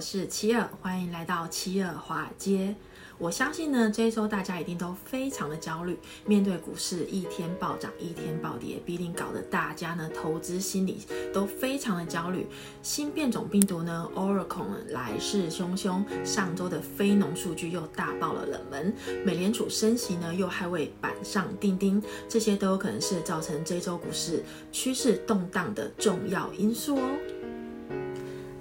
[0.00, 2.74] 是七二，欢迎来到七二华尔街。
[3.18, 12.46] 我相信呢，这一周大家一定都非常的焦虑，面对股市一天暴涨一天暴跌，必定搞得大家呢投资心理都非常的焦虑。
[12.82, 24.42] 新变种病毒呢，Omicron 来势汹汹，上周的非农数据又大爆了冷门，美联储升息呢又还未板上钉钉，这些都有可能是造成这周股市
[24.72, 27.02] 趋势动荡的重要因素哦。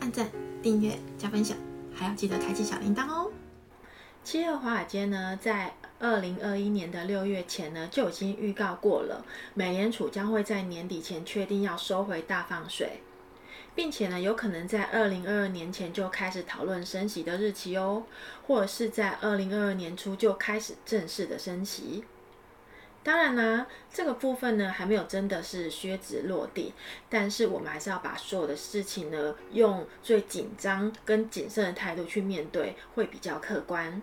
[0.02, 0.30] 按赞、
[0.62, 1.58] 订阅、加分享，
[1.94, 3.32] 还要记得开启小铃铛哦。
[4.24, 13.02] 七二华尔街呢，在二零二一年的六月前呢，就已经预告过了，美联储将会在年底前确定要收回大放水，
[13.74, 18.04] 并且呢，有可能在二零二二年前就开始讨论升息的日期哦，
[18.46, 22.04] 或者是在二零二二年初就开始正式的升息。
[23.02, 26.74] 当然啦，这个部分呢还没有真的是靴子落地，
[27.10, 34.02] 但是我们还是要把所有的事情呢，用最紧张跟谨慎的态度去面对，会比较客观。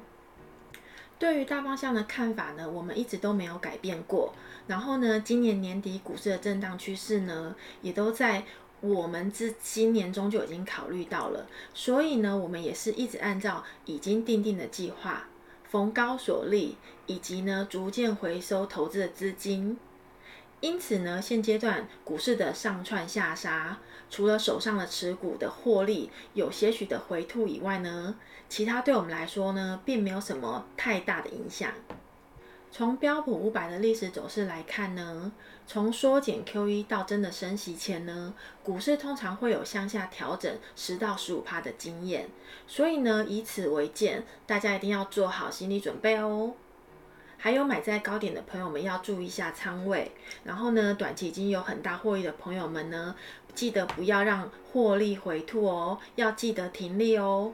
[1.18, 4.34] 对于大方向的看法呢，我们一直都没有改变过。
[4.66, 8.44] 然后呢，今年年底股市的震荡趋势呢，也都在
[8.80, 11.46] 我们自今年中就已经考虑到了。
[11.72, 15.28] 所以呢，我们也是一直按照已经定定的计划，
[15.76, 19.76] 逢高所利，以及呢逐渐回收投资的资金。
[20.60, 28.14] 因此呢，现阶段股市的上窜下杀，除了手上的持股的获利有些许的回吐以外呢，
[28.48, 31.70] 其他对我们来说呢，并没有什么太大的影响。
[32.70, 35.32] 从标普五百的历史走势来看呢，
[35.66, 42.28] 从缩减 QE 到真的升息前呢，股市通常会有向下调整十到十五趴的经验。
[42.66, 46.52] 所以呢，以此为鉴，大家一定要做好心理准备哦。
[47.38, 50.12] 还有买在高点的朋友们要注意一下仓位，
[50.44, 53.14] 然后呢，短期已经有很大获利的朋友们呢，
[53.54, 57.52] 记得不要让获利回吐哦，要记得停利哦。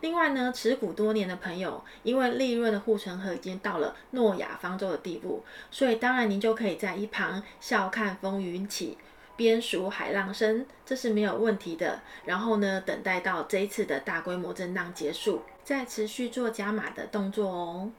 [0.00, 8.96] 另外呢，持股多年的朋友，因为利润的护城河已经到了诺亚方舟的地步，所以当然您就可以在一旁笑看风云起，
[9.36, 12.00] 边数海浪声，这是没有问题的。
[12.24, 17.90] 然后呢，等待到这一次的大规模震荡结束，再持续做加码的动作哦。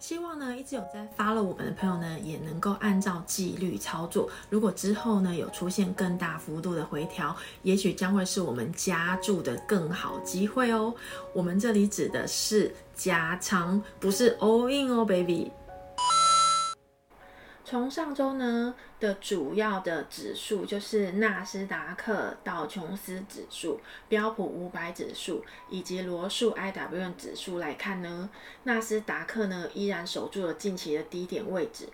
[0.00, 4.28] 希望呢，一直有在 follow 我们的朋友呢，也能够按照纪律操作。
[4.48, 10.94] 如果之后呢，有出现更大幅度的回调，也许将会是我们加注的更好机会哦。
[11.34, 15.50] 我们这里指的是加仓，不是 all in 哦，baby。
[17.70, 28.28] 从上周呢的主要的指数就是纳斯达克道琼斯指数、标普五百指数以及罗素 I W 指数来看呢，
[28.64, 31.86] 纳斯达克呢依然守住了近期的低点位置。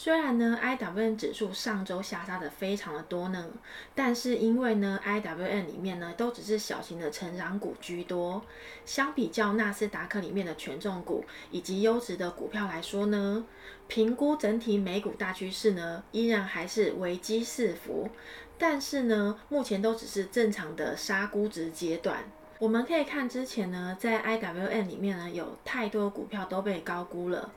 [0.00, 3.50] 虽然呢，IWM 指数上周下杀的非常的多呢，
[3.96, 8.40] 但是因为呢，IWM 里面呢都只是小型的成长股居多，
[8.84, 13.44] 相比较纳斯达克里面的权重股以及优质的股票来说呢，
[13.88, 18.08] 评估整体美股大趋势呢，依然还是危机四伏，
[18.56, 22.22] 但是呢，目前都只是正常的杀估值阶段。
[22.60, 27.50] 我们可以看之前呢，在 IWM 里面呢，有太多股票都被高估了。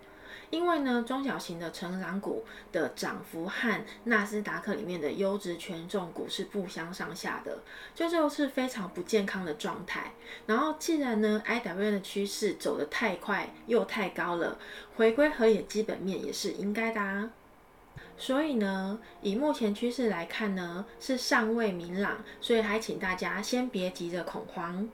[0.51, 7.57] 因为呢，中小型的成长股的涨幅和纳斯达克里面的优质权重股是不相上下的，
[7.95, 10.11] 就就是非常不健康的状态。
[10.45, 14.59] 然后，既然呢，I W N 的趋势走得太快又太高了，
[14.97, 17.31] 回归合理的基本面也是应该的啊。
[18.17, 24.87] 所以呢，以目前趋势来看呢，是尚未明朗，所以还请大家先别急着恐慌。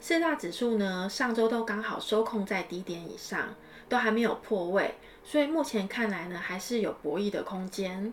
[0.00, 3.54] 四大指数呢，上周都刚好收控在低点以上。
[3.90, 4.94] 都还没有破位，
[5.24, 8.12] 所以目前看来呢，还是有博弈的空间。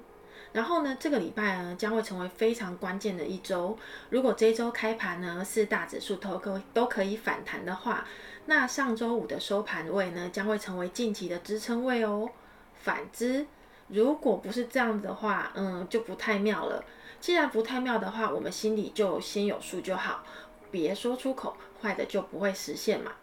[0.51, 3.77] 然后呢，这个礼拜呢，将会成为非常关键的一周。
[4.09, 8.03] 如果这一周开盘呢，四大指数都可都可以反弹的话，
[8.47, 12.27] 那上周五的收盘位呢，将会成为近期的支撑位哦。
[12.73, 13.45] 反之，
[13.89, 16.83] 如果不是这样子的话，嗯，就不太妙了。
[17.19, 20.23] 既然不太妙的话，我们心里就先有数就好，
[20.71, 23.13] 别说出口，坏的就不会实现嘛。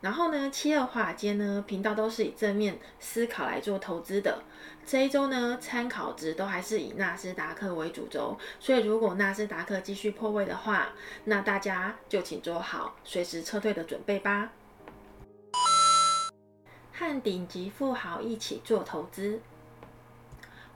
[0.00, 4.42] 然后呢，七二华尔街呢频道都是以正面思考来做投资的。
[4.84, 10.88] 这一周呢，参考值都还是以纳斯达克为主轴，所以如果纳斯达克继续破位的话，
[11.24, 14.52] 那大家就请做好随时撤退的准备吧。
[16.92, 19.40] 和顶级富豪一起做投资。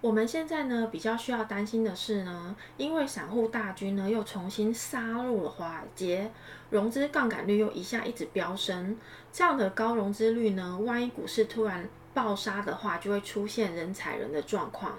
[0.00, 6.31] 我们现在呢，比较需要担心的是呢，因为散户大军呢又重新杀入了华尔街，
[6.71, 8.97] 融资杠杆率又一下一直飙升，
[9.33, 14.95] 这样的高融资率呢，万一股市突然爆杀的话，就会出现人踩人的状况。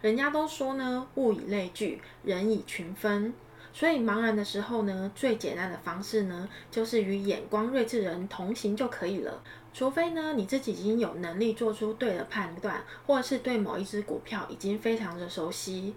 [0.00, 3.34] 人家都说呢，物以类聚，人以群分，
[3.72, 9.42] 所以茫然的时候呢，最简单的方式呢，就是与眼光睿智人同行就可以了。
[9.72, 15.94] 除非呢，你自己已经有能力做出对的判断，或者是对某一只股票已经非常的熟悉。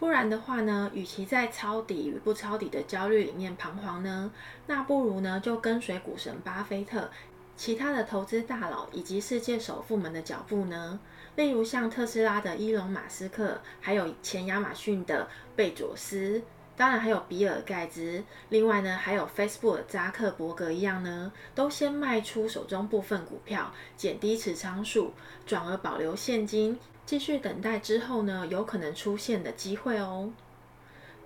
[0.00, 4.32] 不然的话呢，与其在抄底与不抄底的焦虑里面彷徨呢，
[4.66, 7.08] 那不如呢就跟随股神巴菲特、
[7.56, 10.98] 其他的投资大佬以及世界首富们的脚步呢。
[11.36, 16.42] 例如像特斯拉的伊隆马斯克，还有前亚马逊的贝佐斯，
[16.76, 25.12] 当然还有比尔盖茨，另外呢还有 Facebook 扎克伯格一样呢，都先卖出手中部分股票，减低持仓数，
[25.46, 26.78] 转而保留现金。
[27.04, 30.32] 继续等待之后呢，有可能出现的机会哦。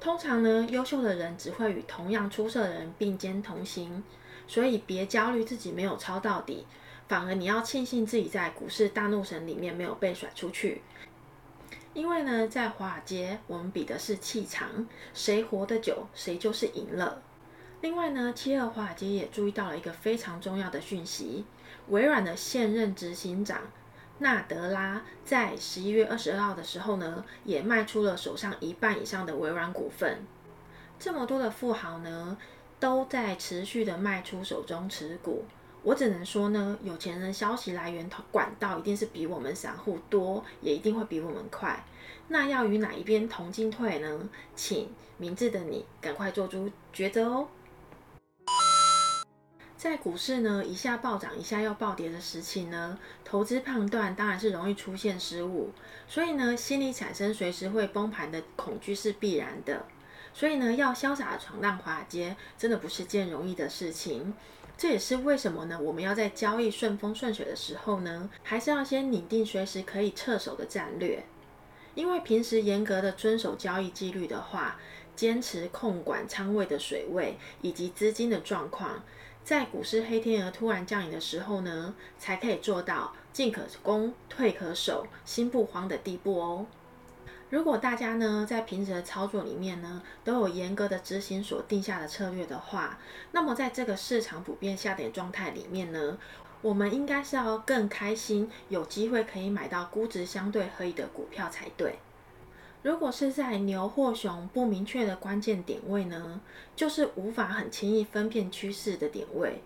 [0.01, 4.03] 通常呢，优秀的人只会与同样出色的人并肩同行，
[4.47, 6.67] 所以别焦虑自己没有抄到底，
[7.09, 10.83] 反而你要庆幸自己在股市大怒神里面没有被甩出去。
[11.97, 17.23] 因为呢，在华尔街，我们比的是气场，谁活得久，谁就是赢了。
[17.81, 21.47] 另外呢，七二华尔街也注意到了一个非常重要的讯息：
[21.89, 23.63] 微软的现任执行长。
[24.19, 30.19] 纳德拉在十一月二十二号的时候呢，也卖出了手上一半以上的微软股份。
[30.99, 32.37] 这么多的富豪呢，
[32.79, 35.47] 都在持续的卖出手中持股。
[35.87, 41.85] 我只能说呢，有钱人消息来源管道一定是比我们散户多，也一定会比我们快。
[42.27, 44.29] 那要与哪一边同进退呢？
[44.57, 47.47] 请明智的你赶快做出抉择哦。
[49.77, 55.71] 在股市呢，一下暴涨，一下又暴跌的时期呢，投资判断当然是容易出现失误，
[56.09, 59.87] 所以呢，心里产生随时会崩盘的恐惧是必然的。
[60.35, 64.35] 所以呢，要潇洒的闯荡华尔街，真的不是件容易的事情。
[64.79, 71.25] 这也是为什么呢，我们要在交易顺风顺水的时候呢，还是要先拟定随时可以撤手的战略。
[71.95, 74.79] 因为平时严格的遵守交易纪律的话，
[75.15, 79.03] 坚持控管仓位的水位以及资金的状况。
[79.43, 86.67] 在股市黑天鹅突然降临的时候呢，才可以做到进可攻、退可守、心不慌的地步哦。
[87.49, 92.99] 如果大家呢在平时的操作里面呢都有严格的执行所定下的策略的话，
[93.31, 96.19] 那么在这个市场普遍下跌状态里面呢，
[96.61, 102.01] 我们应该是要更开心，有机会可以买到估值相对合理的股票才对。
[102.83, 106.41] 如果是在牛或熊不明确的关键点位呢，
[106.75, 109.63] 就是无法很轻易分辨趋势的点位，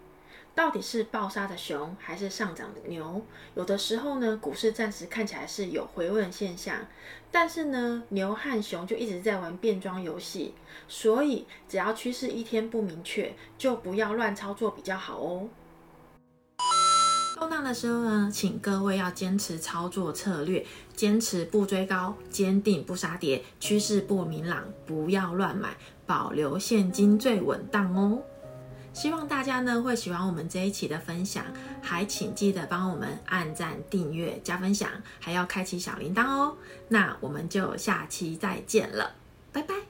[0.54, 3.22] 到底是暴杀的熊还是上涨的牛？
[3.54, 6.76] 有的时候呢，股市暂时看起来是有回温现象，
[7.30, 10.54] 但是呢，牛和熊就一直在玩变装游戏，
[10.86, 15.48] 所以只要趋势一天不明确，就不要乱操作比较好哦。
[17.38, 25.74] 动荡的时候呢，请各位要坚持操作策略，坚持不追高，坚定不杀跌，趋势不明朗，不要乱买，
[26.04, 28.22] 保留现金最稳当哦。
[28.92, 31.44] 希望大家呢会喜欢我们这一期的分享，
[31.80, 36.56] 还请记得帮我们按赞、订阅、加分享，还要开启小铃铛哦。
[36.88, 39.14] 那我们就下期再见了，
[39.52, 39.89] 拜拜。